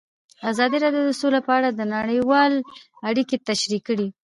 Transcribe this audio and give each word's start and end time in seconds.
ازادي 0.51 0.77
راډیو 0.83 1.03
د 1.07 1.11
سوله 1.21 1.39
په 1.47 1.51
اړه 1.57 1.69
نړیوالې 1.95 2.59
اړیکې 3.09 3.37
تشریح 3.49 3.81
کړي. 3.87 4.07